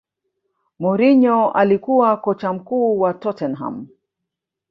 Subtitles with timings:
[0.79, 3.87] mourinho alikuwa kocha mkuu wa tottenham